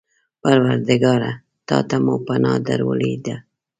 پروردګاره! 0.41 1.31
تا 1.67 1.77
ته 1.89 1.97
مو 2.03 2.15
پناه 2.25 2.59
در 2.67 2.81
وړې 2.87 3.13
ده. 3.25 3.35